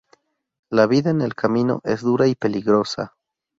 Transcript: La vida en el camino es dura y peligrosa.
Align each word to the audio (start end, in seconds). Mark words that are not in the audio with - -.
La 0.71 0.87
vida 0.87 1.11
en 1.11 1.21
el 1.21 1.35
camino 1.35 1.79
es 1.83 2.01
dura 2.01 2.25
y 2.25 2.33
peligrosa. 2.33 3.13